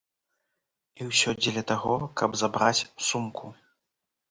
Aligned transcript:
І 1.01 1.07
ўсё 1.09 1.29
дзеля 1.41 1.63
таго, 1.73 1.95
каб 2.23 2.29
забраць 2.45 2.87
сумку. 3.11 3.55